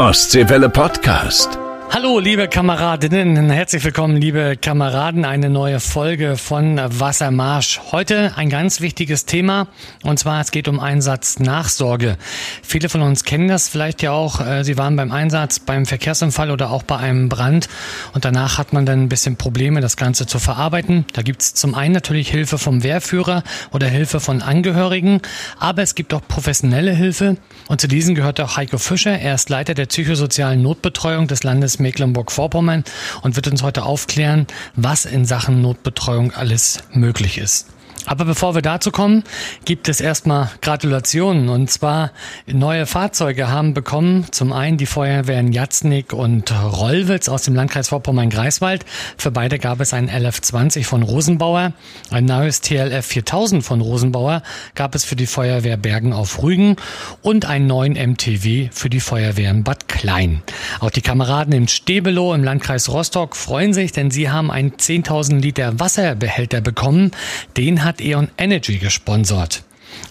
[0.00, 1.69] Ostseewelle Podcast.
[1.92, 7.80] Hallo, liebe Kameradinnen, herzlich willkommen, liebe Kameraden, eine neue Folge von Wassermarsch.
[7.90, 9.66] Heute ein ganz wichtiges Thema
[10.04, 12.16] und zwar es geht um Einsatznachsorge.
[12.62, 14.40] Viele von uns kennen das vielleicht ja auch.
[14.40, 17.68] äh, Sie waren beim Einsatz, beim Verkehrsunfall oder auch bei einem Brand
[18.14, 21.06] und danach hat man dann ein bisschen Probleme, das Ganze zu verarbeiten.
[21.12, 25.22] Da gibt's zum einen natürlich Hilfe vom Wehrführer oder Hilfe von Angehörigen,
[25.58, 27.36] aber es gibt auch professionelle Hilfe
[27.66, 29.18] und zu diesen gehört auch Heiko Fischer.
[29.18, 32.84] Er ist Leiter der psychosozialen Notbetreuung des Landes Mecklenburg-Vorpommern
[33.22, 37.66] und wird uns heute aufklären, was in Sachen Notbetreuung alles möglich ist.
[38.06, 39.24] Aber bevor wir dazu kommen,
[39.64, 41.48] gibt es erstmal Gratulationen.
[41.48, 42.12] Und zwar
[42.46, 44.26] neue Fahrzeuge haben bekommen.
[44.30, 48.84] Zum einen die Feuerwehren Jatznik und Rollwitz aus dem Landkreis Vorpommern-Greifswald.
[49.16, 51.72] Für beide gab es ein LF20 von Rosenbauer.
[52.10, 54.42] Ein neues TLF 4000 von Rosenbauer
[54.74, 56.76] gab es für die Feuerwehr Bergen auf Rügen
[57.22, 60.42] und einen neuen MTW für die Feuerwehr in Bad Klein.
[60.80, 65.40] Auch die Kameraden im Stebelow im Landkreis Rostock freuen sich, denn sie haben einen 10.000
[65.40, 67.10] Liter Wasserbehälter bekommen.
[67.56, 69.64] Den hat E.ON Energy gesponsert.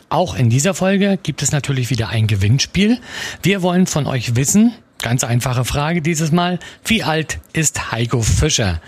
[0.09, 2.99] Auch in dieser Folge gibt es natürlich wieder ein Gewinnspiel.
[3.43, 6.59] Wir wollen von euch wissen, Ganz einfache Frage dieses Mal.
[6.83, 8.81] Wie alt ist Heiko Fischer?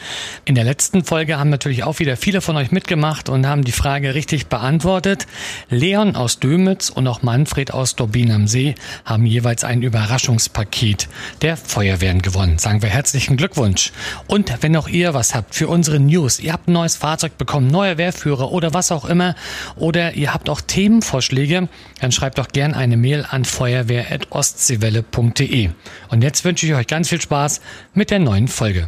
[0.43, 3.71] In der letzten Folge haben natürlich auch wieder viele von euch mitgemacht und haben die
[3.71, 5.25] Frage richtig beantwortet.
[5.69, 11.07] Leon aus Dömitz und auch Manfred aus Dorbin am See haben jeweils ein Überraschungspaket
[11.43, 12.57] der Feuerwehren gewonnen.
[12.57, 13.93] Sagen wir herzlichen Glückwunsch.
[14.27, 17.67] Und wenn auch ihr was habt für unsere News, ihr habt ein neues Fahrzeug bekommen,
[17.67, 19.33] neue Wehrführer oder was auch immer,
[19.77, 21.69] oder ihr habt auch Themenvorschläge,
[22.01, 25.69] dann schreibt doch gern eine Mail an feuerwehr.ostseewelle.de.
[26.11, 27.61] Und jetzt wünsche ich euch ganz viel Spaß
[27.93, 28.87] mit der neuen Folge.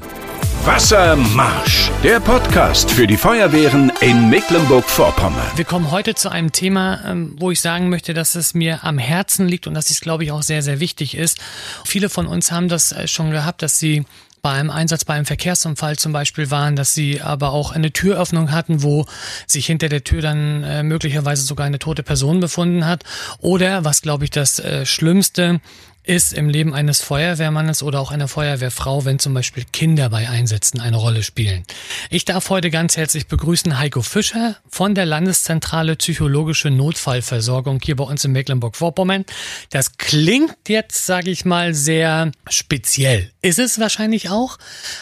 [0.66, 5.48] Wassermarsch, der Podcast für die Feuerwehren in Mecklenburg-Vorpommern.
[5.56, 8.98] Wir kommen heute zu einem Thema, ähm, wo ich sagen möchte, dass es mir am
[8.98, 11.40] Herzen liegt und dass es, glaube ich, auch sehr, sehr wichtig ist.
[11.86, 14.04] Viele von uns haben das äh, schon gehabt, dass sie
[14.42, 18.52] bei einem Einsatz bei einem Verkehrsunfall zum Beispiel waren, dass sie aber auch eine Türöffnung
[18.52, 19.06] hatten, wo
[19.48, 23.06] sich hinter der Tür dann äh, möglicherweise sogar eine tote Person befunden hat.
[23.40, 25.62] Oder, was glaube ich das äh, Schlimmste
[26.04, 30.82] ist im Leben eines Feuerwehrmannes oder auch einer Feuerwehrfrau, wenn zum Beispiel Kinder bei Einsätzen
[30.82, 31.64] eine Rolle spielen.
[32.10, 38.04] Ich darf heute ganz herzlich begrüßen Heiko Fischer von der Landeszentrale Psychologische Notfallversorgung hier bei
[38.04, 39.26] uns in Mecklenburg-Vorpommern.
[39.70, 43.32] Das klingt jetzt, sage ich mal, sehr speziell.
[43.42, 44.58] Ist es wahrscheinlich auch,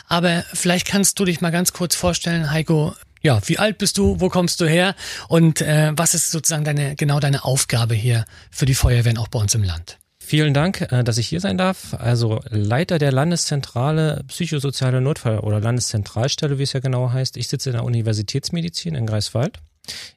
[0.08, 4.20] aber vielleicht kannst du dich mal ganz kurz vorstellen, Heiko, ja, wie alt bist du?
[4.20, 4.96] Wo kommst du her?
[5.28, 9.40] Und äh, was ist sozusagen deine genau deine Aufgabe hier für die Feuerwehren auch bei
[9.40, 9.98] uns im Land?
[10.32, 11.94] Vielen Dank, äh, dass ich hier sein darf.
[11.96, 17.36] Also Leiter der Landeszentrale Psychosoziale Notfall oder Landeszentralstelle, wie es ja genau heißt.
[17.36, 19.60] Ich sitze in der Universitätsmedizin in Greifswald,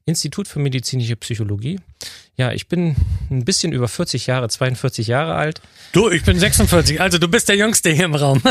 [0.05, 1.81] Institut für medizinische Psychologie.
[2.37, 2.95] Ja, ich bin
[3.29, 5.61] ein bisschen über 40 Jahre, 42 Jahre alt.
[5.95, 8.43] Du, ich bin 46, also du bist der Jüngste hier im Raum.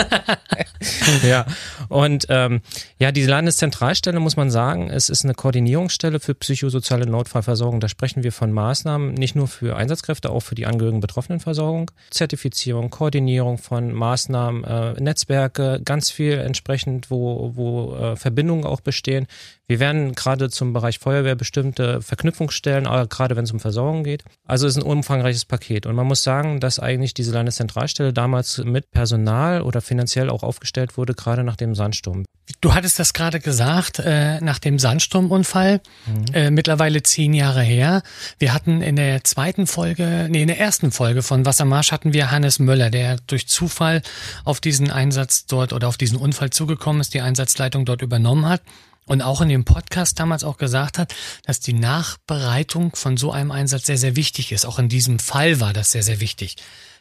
[1.27, 1.45] ja,
[1.89, 2.61] und ähm,
[2.99, 7.81] ja, die Landeszentralstelle muss man sagen, es ist eine Koordinierungsstelle für psychosoziale Notfallversorgung.
[7.81, 12.89] Da sprechen wir von Maßnahmen, nicht nur für Einsatzkräfte, auch für die Angehörigen Betroffenenversorgung, Zertifizierung,
[12.89, 19.27] Koordinierung von Maßnahmen, äh, Netzwerke, ganz viel entsprechend, wo, wo äh, Verbindungen auch bestehen.
[19.67, 24.23] Wir werden gerade zum Bereich Feuerwehr bestimmte Verknüpfungsstellen, äh, gerade wenn es um Versorgung geht.
[24.45, 25.85] Also es ist ein umfangreiches Paket.
[25.85, 30.97] Und man muss sagen, dass eigentlich diese Landeszentralstelle damals mit Personal oder finanziell auch aufgestellt
[30.97, 32.25] wurde, gerade nach dem Sandsturm.
[32.61, 36.33] Du hattest das gerade gesagt, äh, nach dem Sandsturmunfall, mhm.
[36.33, 38.03] äh, mittlerweile zehn Jahre her.
[38.39, 42.31] Wir hatten in der zweiten Folge, nee, in der ersten Folge von Wassermarsch hatten wir
[42.31, 44.01] Hannes Möller, der durch Zufall
[44.45, 48.61] auf diesen Einsatz dort oder auf diesen Unfall zugekommen ist, die Einsatzleitung dort übernommen hat
[49.05, 51.13] und auch in dem Podcast damals auch gesagt hat,
[51.45, 54.65] dass die Nachbereitung von so einem Einsatz sehr, sehr wichtig ist.
[54.65, 56.55] Auch in diesem Fall war das sehr, sehr wichtig.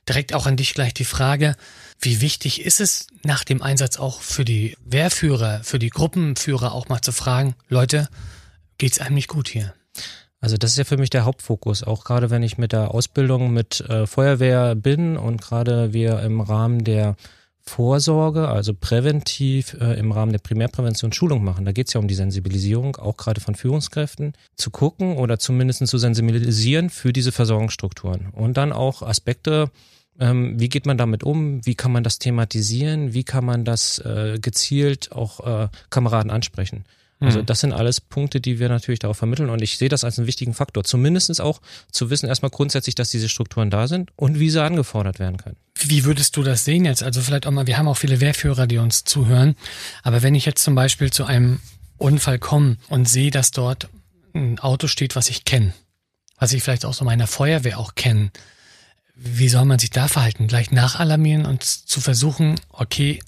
[0.08, 1.54] Direkt auch an dich gleich die Frage,
[2.00, 6.88] wie wichtig ist es nach dem Einsatz auch für die Wehrführer, für die Gruppenführer auch
[6.88, 8.08] mal zu fragen, Leute,
[8.78, 9.74] geht's einem nicht gut hier?
[10.40, 13.52] Also das ist ja für mich der Hauptfokus, auch gerade wenn ich mit der Ausbildung
[13.52, 17.14] mit äh, Feuerwehr bin und gerade wir im Rahmen der
[17.64, 21.64] Vorsorge, also präventiv äh, im Rahmen der Primärprävention Schulung machen.
[21.64, 25.86] Da geht es ja um die Sensibilisierung, auch gerade von Führungskräften, zu gucken oder zumindest
[25.86, 28.28] zu sensibilisieren für diese Versorgungsstrukturen.
[28.32, 29.70] Und dann auch Aspekte,
[30.18, 33.98] ähm, wie geht man damit um, wie kann man das thematisieren, wie kann man das
[34.00, 36.84] äh, gezielt auch äh, Kameraden ansprechen.
[37.22, 37.46] Also mhm.
[37.46, 40.26] das sind alles Punkte, die wir natürlich darauf vermitteln und ich sehe das als einen
[40.26, 40.84] wichtigen Faktor.
[40.84, 41.60] Zumindestens auch
[41.90, 45.56] zu wissen erstmal grundsätzlich, dass diese Strukturen da sind und wie sie angefordert werden können.
[45.78, 47.02] Wie würdest du das sehen jetzt?
[47.02, 49.54] Also vielleicht auch mal, wir haben auch viele Wehrführer, die uns zuhören,
[50.02, 51.60] aber wenn ich jetzt zum Beispiel zu einem
[51.98, 53.88] Unfall komme und sehe, dass dort
[54.34, 55.72] ein Auto steht, was ich kenne,
[56.38, 58.30] was ich vielleicht auch so meiner Feuerwehr auch kenne,
[59.14, 60.48] wie soll man sich da verhalten?
[60.48, 63.20] Gleich nachalarmieren und zu versuchen, okay,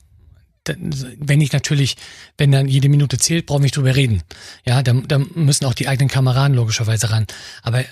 [0.66, 1.96] wenn ich natürlich,
[2.38, 4.22] wenn dann jede Minute zählt, brauche ich nicht drüber reden.
[4.64, 7.26] Ja, da, da müssen auch die eigenen Kameraden logischerweise ran.
[7.62, 7.86] Aber äh,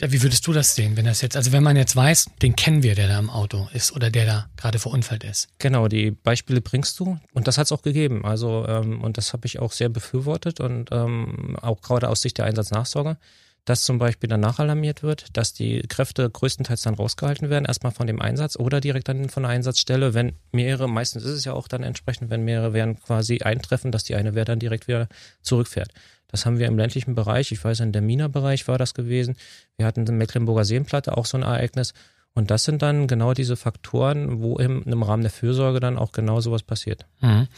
[0.00, 2.82] wie würdest du das sehen, wenn das jetzt, also wenn man jetzt weiß, den kennen
[2.82, 5.48] wir, der da im Auto ist oder der da gerade verunfallt ist?
[5.58, 8.24] Genau, die Beispiele bringst du und das hat es auch gegeben.
[8.24, 12.38] Also ähm, und das habe ich auch sehr befürwortet und ähm, auch gerade aus Sicht
[12.38, 13.18] der Einsatznachsorge
[13.66, 18.06] dass zum Beispiel danach alarmiert wird, dass die Kräfte größtenteils dann rausgehalten werden, erstmal von
[18.06, 21.68] dem Einsatz oder direkt dann von der Einsatzstelle, wenn mehrere, meistens ist es ja auch
[21.68, 25.08] dann entsprechend, wenn mehrere werden quasi eintreffen, dass die eine Wehr dann direkt wieder
[25.42, 25.90] zurückfährt.
[26.28, 29.36] Das haben wir im ländlichen Bereich, ich weiß, in der Mina-Bereich war das gewesen.
[29.76, 31.92] Wir hatten in Mecklenburger Seenplatte auch so ein Ereignis.
[32.36, 36.12] Und das sind dann genau diese Faktoren, wo im, im Rahmen der Fürsorge dann auch
[36.12, 37.06] genau sowas passiert.
[37.22, 37.48] Mhm.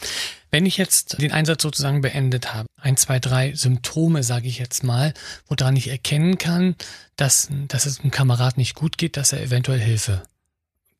[0.53, 4.85] Wenn ich jetzt den Einsatz sozusagen beendet habe, ein, zwei, drei Symptome, sage ich jetzt
[4.85, 5.15] mal,
[5.49, 6.77] woran ich erkennen kann,
[7.17, 10.23] dass, dass es einem Kamerad nicht gut geht, dass er eventuell Hilfe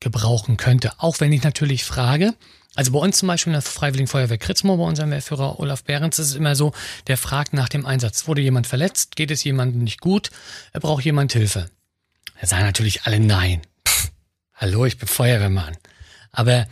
[0.01, 0.91] gebrauchen könnte.
[0.99, 2.35] Auch wenn ich natürlich frage,
[2.75, 6.19] also bei uns zum Beispiel in der Freiwilligen Feuerwehr Kritzmo, bei unserem Wehrführer Olaf Behrens,
[6.19, 6.73] ist es immer so,
[7.07, 8.27] der fragt nach dem Einsatz.
[8.27, 9.15] Wurde jemand verletzt?
[9.15, 10.31] Geht es jemandem nicht gut?
[10.73, 11.71] Er braucht jemand Hilfe?
[12.41, 13.63] Da sagen natürlich alle nein.
[13.87, 14.11] Pff,
[14.55, 15.77] hallo, ich bin Feuerwehrmann.
[16.33, 16.67] Aber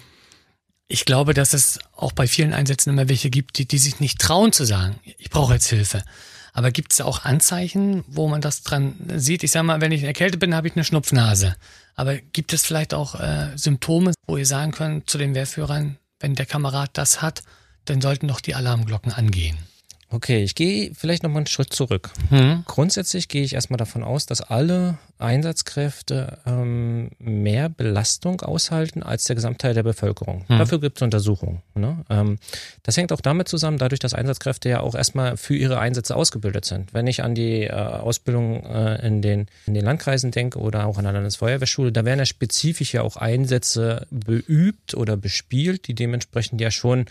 [0.88, 4.20] ich glaube, dass es auch bei vielen Einsätzen immer welche gibt, die, die sich nicht
[4.20, 6.04] trauen zu sagen, ich brauche jetzt Hilfe.
[6.52, 9.42] Aber gibt es auch Anzeichen, wo man das dran sieht?
[9.42, 11.56] Ich sage mal, wenn ich erkältet bin, habe ich eine Schnupfnase.
[11.96, 16.34] Aber gibt es vielleicht auch äh, Symptome, wo ihr sagen könnt zu den Wehrführern, wenn
[16.34, 17.42] der Kamerad das hat,
[17.84, 19.58] dann sollten doch die Alarmglocken angehen?
[20.08, 22.10] Okay, ich gehe vielleicht nochmal einen Schritt zurück.
[22.28, 22.62] Hm.
[22.66, 29.34] Grundsätzlich gehe ich erstmal davon aus, dass alle Einsatzkräfte ähm, mehr Belastung aushalten als der
[29.34, 30.44] Gesamtteil der Bevölkerung.
[30.46, 30.58] Hm.
[30.58, 31.62] Dafür gibt es Untersuchungen.
[31.74, 32.04] Ne?
[32.08, 32.38] Ähm,
[32.84, 36.66] das hängt auch damit zusammen, dadurch, dass Einsatzkräfte ja auch erstmal für ihre Einsätze ausgebildet
[36.66, 36.94] sind.
[36.94, 40.98] Wenn ich an die äh, Ausbildung äh, in, den, in den Landkreisen denke oder auch
[40.98, 46.60] an der Landesfeuerwehrschule, da werden ja spezifisch ja auch Einsätze beübt oder bespielt, die dementsprechend
[46.60, 47.06] ja schon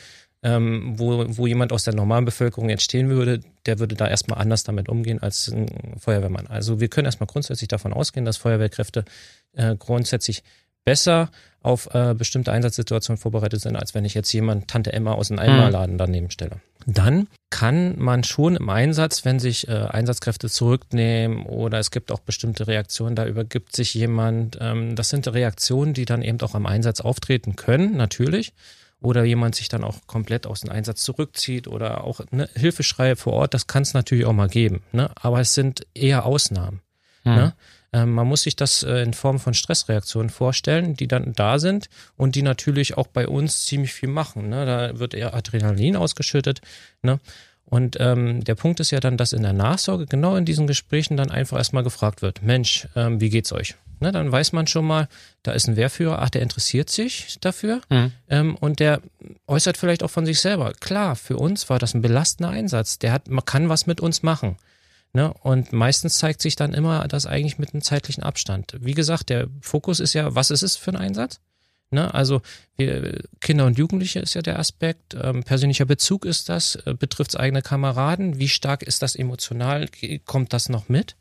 [0.46, 4.40] ähm, wo, wo jemand aus der normalen Bevölkerung jetzt stehen würde, der würde da erstmal
[4.40, 6.46] anders damit umgehen als ein Feuerwehrmann.
[6.46, 9.06] Also wir können erstmal grundsätzlich davon ausgehen, dass Feuerwehrkräfte
[9.54, 10.44] äh, grundsätzlich
[10.84, 11.32] besser
[11.64, 15.40] auf äh, bestimmte Einsatzsituationen vorbereitet sind, als wenn ich jetzt jemand Tante Emma aus dem
[15.40, 16.62] Eimerladen daneben stelle.
[16.86, 22.20] Dann kann man schon im Einsatz, wenn sich äh, Einsatzkräfte zurücknehmen oder es gibt auch
[22.20, 26.68] bestimmte Reaktionen, da übergibt sich jemand, ähm, das sind Reaktionen, die dann eben auch am
[26.68, 28.54] Einsatz auftreten können, natürlich
[29.02, 33.34] oder jemand sich dann auch komplett aus dem Einsatz zurückzieht oder auch ne, Hilfeschreie vor
[33.34, 34.84] Ort, das kann es natürlich auch mal geben.
[34.92, 35.10] Ne?
[35.16, 36.82] Aber es sind eher Ausnahmen.
[37.24, 37.36] Mhm.
[37.36, 37.54] Ne?
[37.94, 41.90] Ähm, man muss sich das äh, in Form von Stressreaktionen vorstellen, die dann da sind
[42.18, 44.50] und die natürlich auch bei uns ziemlich viel machen.
[44.50, 44.66] Ne?
[44.66, 46.62] Da wird eher Adrenalin ausgeschüttet.
[47.02, 47.20] Ne?
[47.66, 51.18] Und ähm, der Punkt ist ja dann, dass in der Nachsorge genau in diesen Gesprächen
[51.18, 53.76] dann einfach erstmal gefragt wird, Mensch, ähm, wie geht's euch?
[54.00, 55.08] Ne, dann weiß man schon mal,
[55.42, 58.12] da ist ein Wehrführer, ach, der interessiert sich dafür mhm.
[58.30, 59.02] ähm, und der
[59.48, 60.74] äußert vielleicht auch von sich selber.
[60.80, 63.00] Klar, für uns war das ein belastender Einsatz.
[63.00, 64.58] Der hat, man kann was mit uns machen.
[65.14, 65.34] Ne?
[65.34, 68.76] Und meistens zeigt sich dann immer das eigentlich mit einem zeitlichen Abstand.
[68.82, 71.40] Wie gesagt, der Fokus ist ja, was ist es für ein Einsatz?
[71.90, 72.14] Ne?
[72.14, 72.42] Also
[72.76, 77.32] wir, Kinder und Jugendliche ist ja der Aspekt, ähm, persönlicher Bezug ist das, äh, betrifft
[77.32, 79.88] es eigene Kameraden, wie stark ist das emotional,
[80.26, 81.16] kommt das noch mit?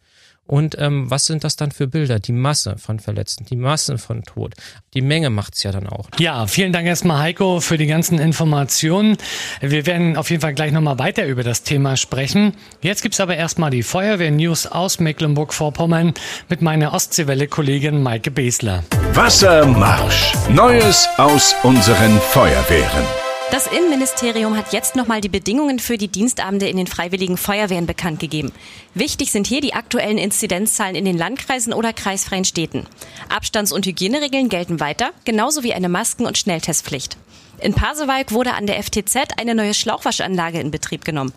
[0.46, 2.18] Und ähm, was sind das dann für Bilder?
[2.18, 4.54] Die Masse von Verletzten, die Masse von Tod.
[4.92, 6.08] Die Menge macht's ja dann auch.
[6.18, 9.16] Ja, vielen Dank erstmal Heiko für die ganzen Informationen.
[9.60, 12.54] Wir werden auf jeden Fall gleich nochmal weiter über das Thema sprechen.
[12.82, 16.12] Jetzt gibt's aber erstmal die Feuerwehr-News aus Mecklenburg-Vorpommern
[16.48, 18.84] mit meiner Ostseewelle-Kollegin Maike Besler.
[19.14, 20.34] Wassermarsch.
[20.50, 23.23] Neues aus unseren Feuerwehren.
[23.50, 28.18] Das Innenministerium hat jetzt nochmal die Bedingungen für die Dienstabende in den Freiwilligen Feuerwehren bekannt
[28.18, 28.52] gegeben.
[28.94, 32.86] Wichtig sind hier die aktuellen Inzidenzzahlen in den Landkreisen oder kreisfreien Städten.
[33.28, 37.16] Abstands- und Hygieneregeln gelten weiter, genauso wie eine Masken- und Schnelltestpflicht.
[37.60, 41.32] In Pasewalk wurde an der FTZ eine neue Schlauchwaschanlage in Betrieb genommen.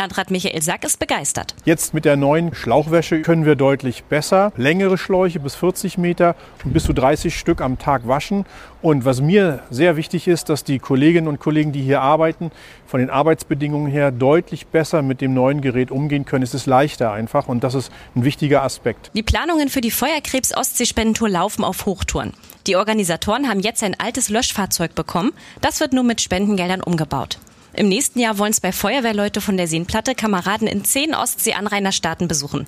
[0.00, 1.54] Landrat Michael Sack ist begeistert.
[1.66, 6.72] Jetzt mit der neuen Schlauchwäsche können wir deutlich besser längere Schläuche bis 40 Meter und
[6.72, 8.46] bis zu 30 Stück am Tag waschen.
[8.80, 12.50] Und was mir sehr wichtig ist, dass die Kolleginnen und Kollegen, die hier arbeiten,
[12.86, 16.44] von den Arbeitsbedingungen her deutlich besser mit dem neuen Gerät umgehen können.
[16.44, 19.10] Es ist leichter einfach und das ist ein wichtiger Aspekt.
[19.14, 22.32] Die Planungen für die Feuerkrebs-Ostsee-Spendentour laufen auf Hochtouren.
[22.66, 25.32] Die Organisatoren haben jetzt ein altes Löschfahrzeug bekommen.
[25.60, 27.38] Das wird nur mit Spendengeldern umgebaut.
[27.72, 32.66] Im nächsten Jahr wollen es bei Feuerwehrleute von der Seenplatte Kameraden in zehn Ostsee-Anrainerstaaten besuchen.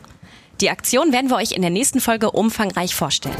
[0.60, 3.36] Die Aktion werden wir euch in der nächsten Folge umfangreich vorstellen.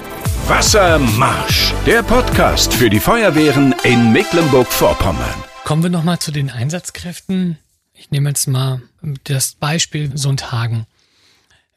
[0.49, 5.45] Wassermarsch, der Podcast für die Feuerwehren in Mecklenburg-Vorpommern.
[5.64, 7.59] Kommen wir nochmal zu den Einsatzkräften.
[7.92, 8.83] Ich nehme jetzt mal
[9.25, 10.87] das Beispiel Sundhagen.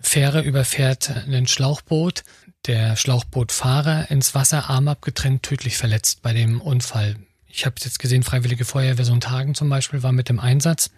[0.01, 2.23] Fähre überfährt ein Schlauchboot.
[2.65, 7.15] der Schlauchbootfahrer ins Wasser, Arm abgetrennt, tödlich verletzt bei dem Unfall.
[7.55, 10.89] Ich habe jetzt gesehen, Freiwillige Feuerwehr Sonntagen zum Beispiel war mit dem Einsatz.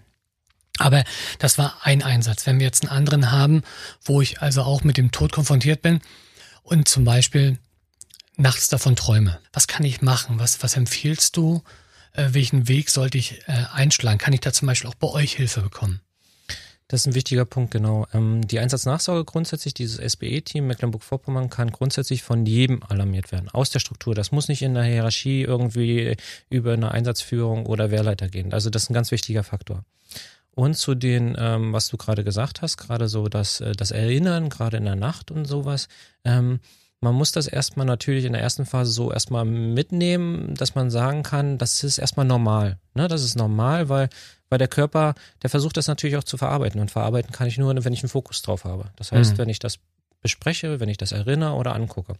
[0.79, 1.03] Aber
[1.37, 2.47] das war ein Einsatz.
[2.47, 3.61] Wenn wir jetzt einen anderen haben,
[4.03, 6.01] wo ich also auch mit dem Tod konfrontiert bin
[6.63, 7.59] und zum Beispiel
[8.37, 10.39] nachts davon träume, was kann ich machen?
[10.39, 11.63] Was, was empfiehlst du?
[12.13, 14.17] Äh, welchen Weg sollte ich äh, einschlagen?
[14.17, 16.01] Kann ich da zum Beispiel auch bei euch Hilfe bekommen?
[16.89, 18.07] Das ist ein wichtiger Punkt, genau.
[18.13, 23.79] Ähm, die Einsatznachsorge grundsätzlich, dieses SBE-Team Mecklenburg-Vorpommern kann grundsätzlich von jedem alarmiert werden, aus der
[23.79, 24.15] Struktur.
[24.15, 26.15] Das muss nicht in der Hierarchie irgendwie
[26.49, 28.53] über eine Einsatzführung oder Wehrleiter gehen.
[28.53, 29.83] Also das ist ein ganz wichtiger Faktor.
[30.55, 34.49] Und zu den, ähm, was du gerade gesagt hast, gerade so das, äh, das Erinnern,
[34.49, 35.89] gerade in der Nacht und sowas,
[36.23, 36.61] ähm,
[36.99, 41.23] man muss das erstmal natürlich in der ersten Phase so erstmal mitnehmen, dass man sagen
[41.23, 42.79] kann, das ist erstmal normal.
[42.95, 43.07] Ne?
[43.07, 44.09] Das ist normal, weil,
[44.49, 45.13] weil der Körper,
[45.43, 46.81] der versucht das natürlich auch zu verarbeiten.
[46.81, 48.89] Und verarbeiten kann ich nur, wenn ich einen Fokus drauf habe.
[48.95, 49.37] Das heißt, mhm.
[49.37, 49.77] wenn ich das
[50.21, 52.15] bespreche, wenn ich das erinnere oder angucke.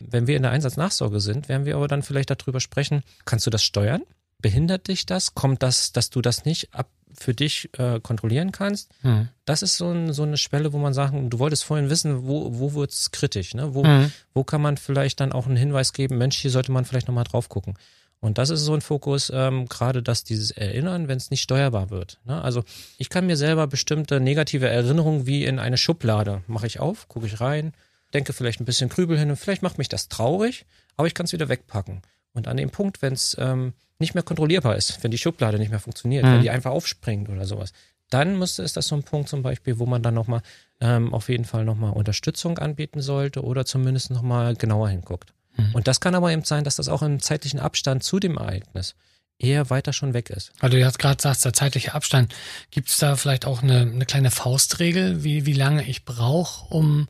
[0.00, 3.50] Wenn wir in der Einsatznachsorge sind, werden wir aber dann vielleicht darüber sprechen, kannst du
[3.50, 4.02] das steuern?
[4.40, 5.34] Behindert dich das?
[5.34, 9.28] Kommt das, dass du das nicht ab für dich äh, kontrollieren kannst, mhm.
[9.44, 12.58] das ist so, ein, so, eine Schwelle, wo man sagen, du wolltest vorhin wissen, wo,
[12.58, 13.74] wo wird es kritisch, ne?
[13.74, 14.12] Wo, mhm.
[14.32, 17.24] wo kann man vielleicht dann auch einen Hinweis geben, Mensch, hier sollte man vielleicht nochmal
[17.24, 17.74] drauf gucken.
[18.20, 21.90] Und das ist so ein Fokus, ähm, gerade dass dieses Erinnern, wenn es nicht steuerbar
[21.90, 22.20] wird.
[22.24, 22.40] Ne?
[22.40, 22.64] Also
[22.96, 27.26] ich kann mir selber bestimmte negative Erinnerungen wie in eine Schublade, mache ich auf, gucke
[27.26, 27.74] ich rein,
[28.14, 30.64] denke vielleicht ein bisschen Krübel hin und vielleicht macht mich das traurig,
[30.96, 32.00] aber ich kann es wieder wegpacken.
[32.34, 35.70] Und an dem Punkt, wenn es ähm, nicht mehr kontrollierbar ist, wenn die Schublade nicht
[35.70, 36.32] mehr funktioniert, mhm.
[36.32, 37.72] wenn die einfach aufspringt oder sowas,
[38.10, 40.42] dann müsste ist das so ein Punkt zum Beispiel, wo man dann nochmal
[40.80, 45.32] ähm, auf jeden Fall nochmal Unterstützung anbieten sollte oder zumindest nochmal genauer hinguckt.
[45.56, 45.74] Mhm.
[45.74, 48.94] Und das kann aber eben sein, dass das auch im zeitlichen Abstand zu dem Ereignis
[49.38, 50.52] eher weiter schon weg ist.
[50.60, 52.34] Weil du jetzt gerade sagst, der zeitliche Abstand,
[52.70, 57.08] gibt es da vielleicht auch eine, eine kleine Faustregel, wie, wie lange ich brauche, um,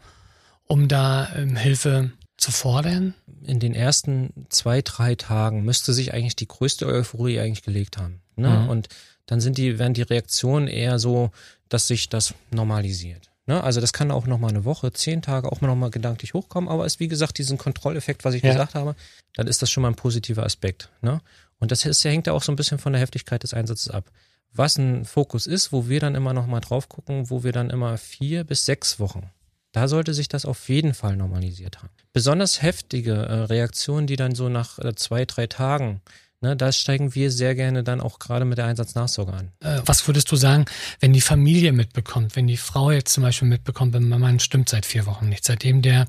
[0.64, 2.12] um da ähm, Hilfe
[2.44, 3.14] zu fordern?
[3.42, 8.20] In den ersten zwei, drei Tagen müsste sich eigentlich die größte Euphorie eigentlich gelegt haben.
[8.36, 8.50] Ne?
[8.50, 8.68] Mhm.
[8.68, 8.88] Und
[9.24, 11.30] dann sind die, werden die Reaktionen eher so,
[11.70, 13.30] dass sich das normalisiert.
[13.46, 13.64] Ne?
[13.64, 16.84] Also das kann auch nochmal eine Woche, zehn Tage auch mal nochmal gedanklich hochkommen, aber
[16.84, 18.52] ist wie gesagt diesen Kontrolleffekt, was ich ja.
[18.52, 18.94] gesagt habe,
[19.32, 20.90] dann ist das schon mal ein positiver Aspekt.
[21.00, 21.22] Ne?
[21.60, 24.10] Und das ist, hängt ja auch so ein bisschen von der Heftigkeit des Einsatzes ab.
[24.52, 27.96] Was ein Fokus ist, wo wir dann immer nochmal drauf gucken, wo wir dann immer
[27.96, 29.30] vier bis sechs Wochen
[29.74, 31.90] da sollte sich das auf jeden Fall normalisiert haben.
[32.12, 36.00] Besonders heftige äh, Reaktionen, die dann so nach äh, zwei, drei Tagen
[36.44, 39.52] Ne, da steigen wir sehr gerne dann auch gerade mit der Einsatznachsorge an.
[39.60, 40.66] Äh, was würdest du sagen,
[41.00, 44.68] wenn die Familie mitbekommt, wenn die Frau jetzt zum Beispiel mitbekommt, wenn mein Mann stimmt
[44.68, 46.06] seit vier Wochen nicht, seitdem der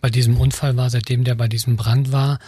[0.00, 2.40] bei diesem Unfall war, seitdem der bei diesem Brand war,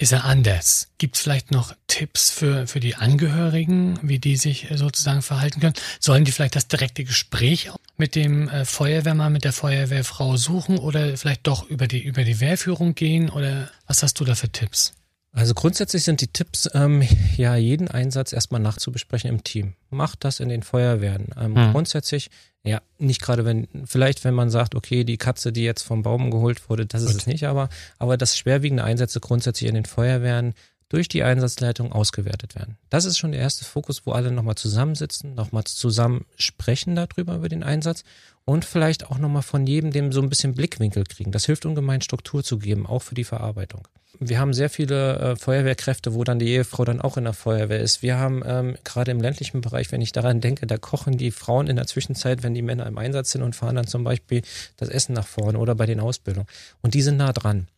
[0.00, 0.88] ist er anders.
[0.96, 5.74] Gibt es vielleicht noch Tipps für, für die Angehörigen, wie die sich sozusagen verhalten können?
[6.00, 11.18] Sollen die vielleicht das direkte Gespräch mit dem äh, Feuerwehrmann, mit der Feuerwehrfrau suchen oder
[11.18, 13.28] vielleicht doch über die, über die Wehrführung gehen?
[13.28, 14.94] Oder was hast du da für Tipps?
[15.32, 17.02] Also grundsätzlich sind die Tipps, ähm,
[17.36, 19.74] ja, jeden Einsatz erstmal nachzubesprechen im Team.
[19.88, 21.28] Macht das in den Feuerwehren.
[21.40, 21.72] Ähm, hm.
[21.72, 22.30] Grundsätzlich,
[22.64, 26.30] ja, nicht gerade wenn, vielleicht wenn man sagt, okay, die Katze, die jetzt vom Baum
[26.32, 27.10] geholt wurde, das Gut.
[27.10, 27.68] ist es nicht, aber,
[27.98, 30.54] aber das schwerwiegende Einsätze grundsätzlich in den Feuerwehren
[30.88, 32.76] durch die Einsatzleitung ausgewertet werden.
[32.88, 37.48] Das ist schon der erste Fokus, wo alle nochmal zusammensitzen, nochmal zusammen sprechen darüber, über
[37.48, 38.02] den Einsatz
[38.44, 41.30] und vielleicht auch nochmal von jedem dem so ein bisschen Blickwinkel kriegen.
[41.30, 43.86] Das hilft ungemein Struktur zu geben, auch für die Verarbeitung.
[44.18, 47.80] Wir haben sehr viele äh, Feuerwehrkräfte, wo dann die Ehefrau dann auch in der Feuerwehr
[47.80, 48.02] ist.
[48.02, 51.68] Wir haben ähm, gerade im ländlichen Bereich, wenn ich daran denke, da kochen die Frauen
[51.68, 54.42] in der Zwischenzeit, wenn die Männer im Einsatz sind und fahren dann zum Beispiel
[54.76, 56.48] das Essen nach vorne oder bei den Ausbildungen.
[56.82, 57.68] Und die sind nah dran.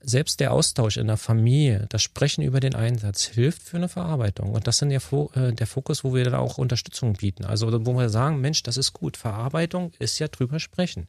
[0.00, 4.52] Selbst der Austausch in der Familie, das Sprechen über den Einsatz hilft für eine Verarbeitung.
[4.52, 7.44] Und das ist ja äh, der Fokus, wo wir dann auch Unterstützung bieten.
[7.44, 9.16] Also wo wir sagen, Mensch, das ist gut.
[9.16, 11.08] Verarbeitung ist ja drüber sprechen.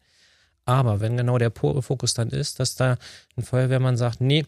[0.70, 2.98] Aber wenn genau der Fokus dann ist, dass da
[3.36, 4.46] ein Feuerwehrmann sagt, nee,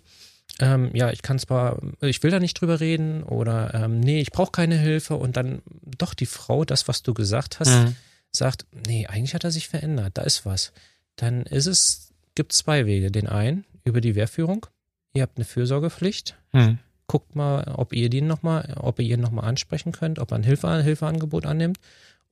[0.59, 4.31] ähm, ja, ich kann zwar, ich will da nicht drüber reden oder ähm, nee, ich
[4.31, 5.63] brauche keine Hilfe und dann
[5.97, 7.95] doch die Frau, das, was du gesagt hast, mhm.
[8.31, 10.73] sagt, nee, eigentlich hat er sich verändert, da ist was.
[11.15, 13.09] Dann ist es, gibt zwei Wege.
[13.09, 14.67] Den einen, über die Wehrführung.
[15.13, 16.37] Ihr habt eine Fürsorgepflicht.
[16.51, 16.77] Hm.
[17.07, 20.35] Guckt mal, ob ihr den noch mal, ob ihr ihn nochmal ansprechen könnt, ob er
[20.35, 21.79] ein Hilfe, Hilfeangebot annimmt.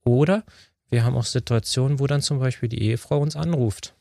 [0.06, 0.44] Oder
[0.90, 3.94] wir haben auch Situationen, wo dann zum Beispiel die Ehefrau uns anruft.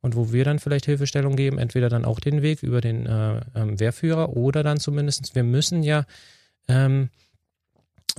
[0.00, 3.40] Und wo wir dann vielleicht Hilfestellung geben, entweder dann auch den Weg über den äh,
[3.54, 6.06] ähm, Wehrführer oder dann zumindest, wir müssen ja
[6.66, 7.08] ähm,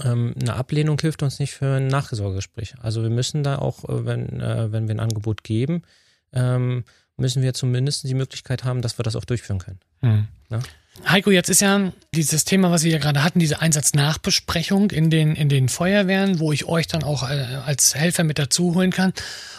[0.01, 2.75] ähm, eine Ablehnung hilft uns nicht für ein Nachsorgegespräch.
[2.81, 5.83] Also wir müssen da auch, äh, wenn, äh, wenn wir ein Angebot geben,
[6.31, 6.83] ähm,
[7.17, 9.79] müssen wir zumindest die Möglichkeit haben, dass wir das auch durchführen können.
[10.01, 10.27] Mhm.
[10.49, 10.59] Ja?
[11.07, 15.35] Heiko, jetzt ist ja dieses Thema, was wir ja gerade hatten, diese Einsatznachbesprechung in den,
[15.35, 19.13] in den Feuerwehren, wo ich euch dann auch äh, als Helfer mit dazu holen kann.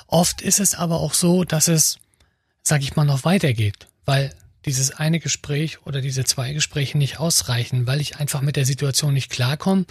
[0.06, 1.98] Oft ist es aber auch so, dass es
[2.64, 4.34] sag ich mal, noch weitergeht, weil
[4.64, 9.12] dieses eine Gespräch oder diese zwei Gespräche nicht ausreichen, weil ich einfach mit der Situation
[9.12, 9.84] nicht klarkomme.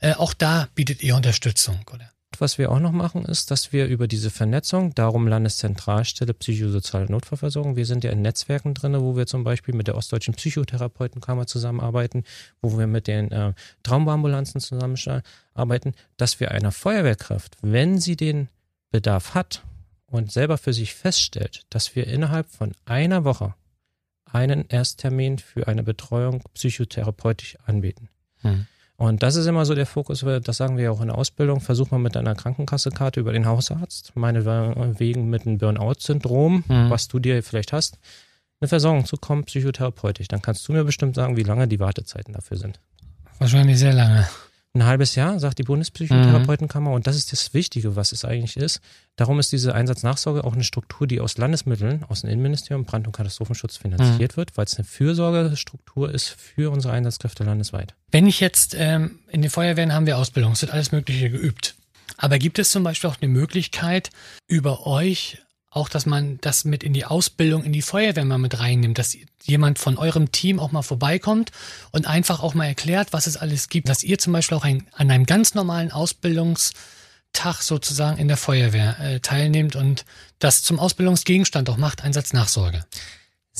[0.00, 2.12] Äh, auch da bietet ihr Unterstützung, oder?
[2.36, 7.76] Was wir auch noch machen, ist, dass wir über diese Vernetzung, darum Landeszentralstelle psychosoziale Notfallversorgung,
[7.76, 12.24] wir sind ja in Netzwerken drin, wo wir zum Beispiel mit der Ostdeutschen Psychotherapeutenkammer zusammenarbeiten,
[12.60, 18.48] wo wir mit den äh, Traumambulanzen zusammenarbeiten, dass wir einer Feuerwehrkraft, wenn sie den
[18.90, 19.64] Bedarf hat
[20.06, 23.54] und selber für sich feststellt, dass wir innerhalb von einer Woche
[24.24, 28.10] einen Ersttermin für eine Betreuung psychotherapeutisch anbieten.
[28.42, 28.66] Hm.
[28.98, 31.60] Und das ist immer so der Fokus, das sagen wir ja auch in der Ausbildung,
[31.60, 36.90] versuch mal mit deiner Krankenkassekarte über den Hausarzt, meinetwegen mit einem Burnout-Syndrom, mhm.
[36.90, 37.96] was du dir vielleicht hast,
[38.60, 40.26] eine Versorgung zu kommen, psychotherapeutisch.
[40.26, 42.80] Dann kannst du mir bestimmt sagen, wie lange die Wartezeiten dafür sind.
[43.38, 44.28] Wahrscheinlich sehr lange
[44.74, 46.90] ein halbes Jahr, sagt die Bundespsychotherapeutenkammer.
[46.90, 46.96] Mhm.
[46.96, 48.80] Und das ist das Wichtige, was es eigentlich ist.
[49.16, 53.12] Darum ist diese Einsatznachsorge auch eine Struktur, die aus Landesmitteln, aus dem Innenministerium, Brand- und
[53.12, 54.36] Katastrophenschutz finanziert mhm.
[54.36, 57.94] wird, weil es eine Fürsorgestruktur ist für unsere Einsatzkräfte landesweit.
[58.10, 61.74] Wenn ich jetzt, ähm, in den Feuerwehren haben wir Ausbildung, es wird alles Mögliche geübt.
[62.16, 64.10] Aber gibt es zum Beispiel auch eine Möglichkeit,
[64.48, 65.38] über euch
[65.78, 69.16] auch, dass man das mit in die Ausbildung, in die Feuerwehr mal mit reinnimmt, dass
[69.44, 71.52] jemand von eurem Team auch mal vorbeikommt
[71.92, 74.86] und einfach auch mal erklärt, was es alles gibt, dass ihr zum Beispiel auch ein,
[74.92, 80.04] an einem ganz normalen Ausbildungstag sozusagen in der Feuerwehr äh, teilnehmt und
[80.40, 82.84] das zum Ausbildungsgegenstand auch macht, Einsatznachsorge.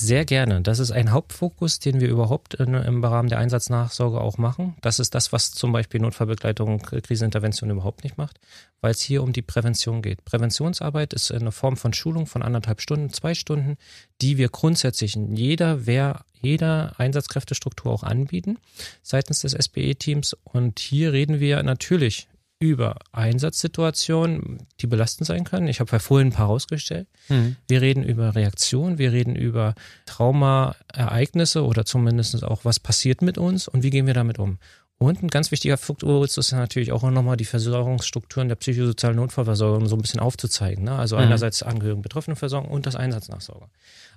[0.01, 0.63] Sehr gerne.
[0.63, 4.77] Das ist ein Hauptfokus, den wir überhaupt in, im Rahmen der Einsatznachsorge auch machen.
[4.81, 8.39] Das ist das, was zum Beispiel Notfallbegleitung, Krisenintervention überhaupt nicht macht,
[8.81, 10.25] weil es hier um die Prävention geht.
[10.25, 13.77] Präventionsarbeit ist eine Form von Schulung von anderthalb Stunden, zwei Stunden,
[14.21, 18.59] die wir grundsätzlich in jeder Wehr, jeder Einsatzkräftestruktur auch anbieten,
[19.03, 20.37] seitens des SBE-Teams.
[20.45, 22.29] Und hier reden wir natürlich
[22.61, 25.69] über Einsatzsituationen, die belastend sein können.
[25.69, 27.07] Ich habe ja vorhin ein paar rausgestellt.
[27.29, 27.57] Mhm.
[27.69, 29.75] Wir reden über Reaktionen, wir reden über
[30.07, 34.59] Traumaereignisse oder zumindest auch, was passiert mit uns und wie gehen wir damit um.
[35.01, 39.95] Und ein ganz wichtiger Faktor ist natürlich auch nochmal die Versorgungsstrukturen der psychosozialen Notfallversorgung so
[39.95, 40.85] ein bisschen aufzuzeigen.
[40.85, 40.93] Ne?
[40.93, 41.23] Also mhm.
[41.23, 43.67] einerseits Angehörigen Betroffenenversorgung und das Einsatznachsorge.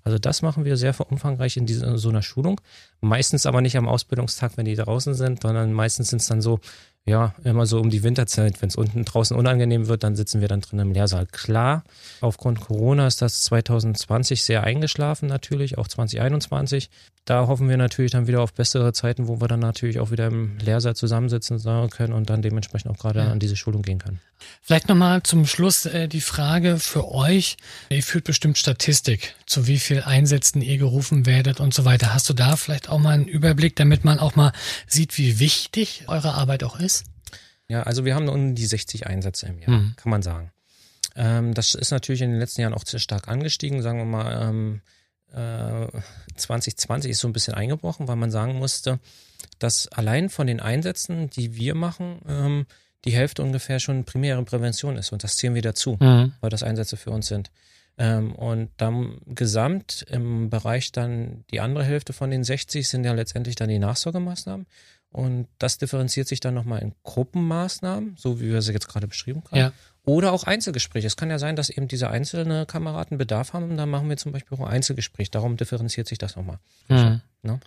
[0.03, 2.59] Also das machen wir sehr umfangreich in dieser, so einer Schulung.
[2.99, 6.59] Meistens aber nicht am Ausbildungstag, wenn die draußen sind, sondern meistens sind es dann so
[7.05, 10.47] ja, immer so um die Winterzeit, wenn es unten draußen unangenehm wird, dann sitzen wir
[10.47, 11.25] dann drin im Lehrsaal.
[11.25, 11.83] Klar,
[12.21, 16.91] aufgrund Corona ist das 2020 sehr eingeschlafen natürlich, auch 2021.
[17.25, 20.27] Da hoffen wir natürlich dann wieder auf bessere Zeiten, wo wir dann natürlich auch wieder
[20.27, 21.59] im Lehrsaal zusammensitzen
[21.89, 23.31] können und dann dementsprechend auch gerade ja.
[23.31, 24.19] an diese Schulung gehen können.
[24.61, 27.57] Vielleicht nochmal zum Schluss äh, die Frage für euch.
[27.89, 32.13] Ihr führt bestimmt Statistik, zu wie viel Einsätzen ihr gerufen werdet und so weiter.
[32.13, 34.51] Hast du da vielleicht auch mal einen Überblick, damit man auch mal
[34.87, 37.00] sieht, wie wichtig eure Arbeit auch ist?
[37.71, 39.93] Ja, also wir haben um die 60 Einsätze im Jahr, mhm.
[39.95, 40.51] kann man sagen.
[41.15, 44.49] Ähm, das ist natürlich in den letzten Jahren auch sehr stark angestiegen, sagen wir mal.
[44.49, 44.81] Ähm,
[45.31, 45.87] äh,
[46.35, 48.99] 2020 ist so ein bisschen eingebrochen, weil man sagen musste,
[49.57, 52.65] dass allein von den Einsätzen, die wir machen, ähm,
[53.05, 55.13] die Hälfte ungefähr schon primäre Prävention ist.
[55.13, 56.33] Und das zählen wir dazu, mhm.
[56.41, 57.51] weil das Einsätze für uns sind.
[57.97, 63.13] Ähm, und dann gesamt im Bereich dann die andere Hälfte von den 60 sind ja
[63.13, 64.65] letztendlich dann die Nachsorgemaßnahmen.
[65.11, 69.43] Und das differenziert sich dann nochmal in Gruppenmaßnahmen, so wie wir sie jetzt gerade beschrieben
[69.51, 69.57] haben.
[69.57, 69.73] Ja.
[70.03, 71.05] Oder auch Einzelgespräche.
[71.05, 73.69] Es kann ja sein, dass eben diese einzelnen Kameraden Bedarf haben.
[73.69, 75.29] Und dann machen wir zum Beispiel auch ein Einzelgespräch.
[75.29, 76.59] Darum differenziert sich das nochmal.
[76.87, 77.21] Mhm.
[77.43, 77.59] Ne?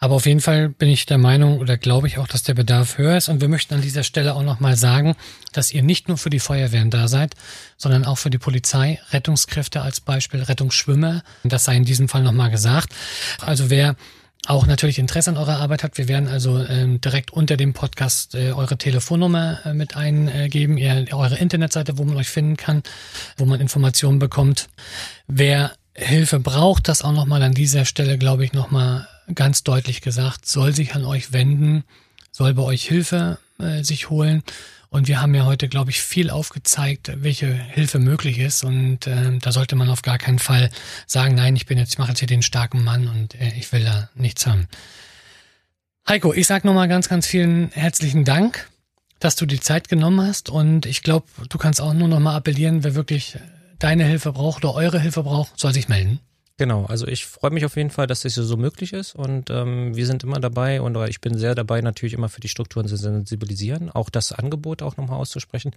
[0.00, 2.98] Aber auf jeden Fall bin ich der Meinung oder glaube ich auch, dass der Bedarf
[2.98, 3.28] höher ist.
[3.28, 5.16] Und wir möchten an dieser Stelle auch nochmal sagen,
[5.52, 7.34] dass ihr nicht nur für die Feuerwehren da seid,
[7.76, 11.22] sondern auch für die Polizei, Rettungskräfte als Beispiel, Rettungsschwimmer.
[11.42, 12.94] Das sei in diesem Fall nochmal gesagt.
[13.40, 13.96] Also wer
[14.46, 18.34] auch natürlich Interesse an eurer Arbeit habt, wir werden also ähm, direkt unter dem Podcast
[18.34, 22.82] äh, eure Telefonnummer äh, mit eingeben, ihr, eure Internetseite, wo man euch finden kann,
[23.36, 24.68] wo man Informationen bekommt.
[25.26, 30.46] Wer Hilfe braucht, das auch nochmal an dieser Stelle, glaube ich, nochmal ganz deutlich gesagt,
[30.46, 31.84] soll sich an euch wenden,
[32.30, 34.42] soll bei euch Hilfe äh, sich holen.
[34.90, 38.64] Und wir haben ja heute, glaube ich, viel aufgezeigt, welche Hilfe möglich ist.
[38.64, 40.70] Und äh, da sollte man auf gar keinen Fall
[41.06, 43.70] sagen, nein, ich bin jetzt, ich mache jetzt hier den starken Mann und äh, ich
[43.72, 44.66] will da nichts haben.
[46.08, 48.70] Heiko, ich sage nochmal ganz, ganz vielen herzlichen Dank,
[49.20, 50.48] dass du die Zeit genommen hast.
[50.48, 53.36] Und ich glaube, du kannst auch nur nochmal appellieren, wer wirklich
[53.78, 56.20] deine Hilfe braucht oder eure Hilfe braucht, soll sich melden.
[56.58, 59.94] Genau, also ich freue mich auf jeden Fall, dass das so möglich ist und ähm,
[59.94, 62.96] wir sind immer dabei und ich bin sehr dabei, natürlich immer für die Strukturen zu
[62.96, 65.70] sensibilisieren, auch das Angebot auch nochmal auszusprechen.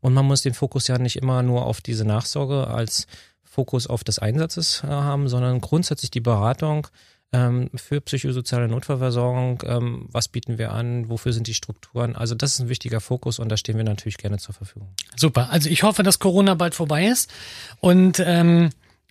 [0.00, 3.06] Und man muss den Fokus ja nicht immer nur auf diese Nachsorge als
[3.44, 6.86] Fokus auf des Einsatzes äh, haben, sondern grundsätzlich die Beratung
[7.32, 9.62] ähm, für psychosoziale Notfallversorgung.
[9.64, 11.08] Ähm, was bieten wir an?
[11.08, 12.14] Wofür sind die Strukturen?
[12.14, 14.90] Also das ist ein wichtiger Fokus und da stehen wir natürlich gerne zur Verfügung.
[15.16, 15.48] Super.
[15.50, 17.32] Also ich hoffe, dass Corona bald vorbei ist
[17.80, 18.68] und ähm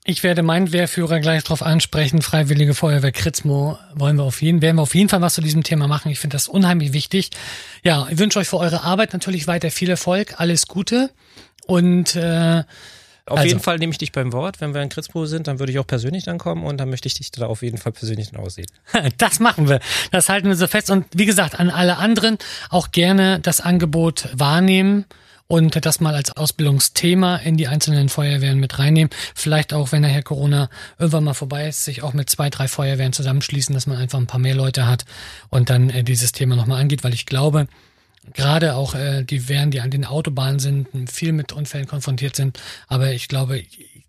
[0.08, 2.22] Ich werde meinen Wehrführer gleich darauf ansprechen.
[2.22, 5.64] Freiwillige Feuerwehr Kritzmo wollen wir auf jeden, werden wir auf jeden Fall was zu diesem
[5.64, 6.12] Thema machen.
[6.12, 7.32] Ich finde das unheimlich wichtig.
[7.84, 11.10] Ja, ich wünsche euch für eure Arbeit natürlich weiter viel Erfolg, alles Gute
[11.66, 12.64] und äh,
[13.26, 13.48] auf also.
[13.48, 14.62] jeden Fall nehme ich dich beim Wort.
[14.62, 17.08] Wenn wir in Kritzbo sind, dann würde ich auch persönlich dann kommen und dann möchte
[17.08, 18.68] ich dich da auf jeden Fall persönlich dann aussehen.
[19.18, 19.80] Das machen wir.
[20.12, 20.92] Das halten wir so fest.
[20.92, 22.38] Und wie gesagt, an alle anderen
[22.70, 25.06] auch gerne das Angebot wahrnehmen
[25.48, 29.10] und das mal als Ausbildungsthema in die einzelnen Feuerwehren mit reinnehmen.
[29.36, 33.14] Vielleicht auch, wenn nachher Corona irgendwann mal vorbei ist, sich auch mit zwei, drei Feuerwehren
[33.14, 35.06] zusammenschließen, dass man einfach ein paar mehr Leute hat
[35.50, 37.68] und dann äh, dieses Thema nochmal angeht, weil ich glaube,
[38.34, 42.60] gerade auch äh, die Wehren, die an den Autobahnen sind, viel mit Unfällen konfrontiert sind.
[42.88, 43.64] Aber ich glaube,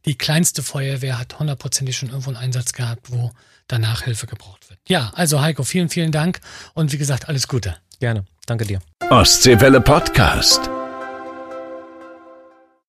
[0.06, 3.32] die kleinste Feuerwehr hat hundertprozentig schon irgendwo einen Einsatz gehabt, wo
[3.68, 4.78] danach Hilfe gebraucht wird.
[4.88, 6.40] Ja, also Heiko, vielen, vielen Dank
[6.74, 7.76] und wie gesagt, alles Gute.
[7.98, 8.24] Gerne.
[8.46, 8.80] Danke dir.
[9.10, 10.70] Ostseewelle Podcast.